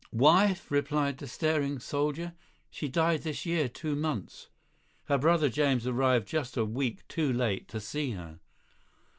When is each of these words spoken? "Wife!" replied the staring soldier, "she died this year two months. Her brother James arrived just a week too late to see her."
"Wife!" 0.13 0.71
replied 0.71 1.19
the 1.19 1.27
staring 1.27 1.77
soldier, 1.77 2.33
"she 2.71 2.87
died 2.87 3.21
this 3.21 3.45
year 3.45 3.69
two 3.69 3.95
months. 3.95 4.47
Her 5.03 5.19
brother 5.19 5.47
James 5.47 5.85
arrived 5.85 6.27
just 6.27 6.57
a 6.57 6.65
week 6.65 7.07
too 7.07 7.31
late 7.31 7.67
to 7.67 7.79
see 7.79 8.13
her." 8.13 8.39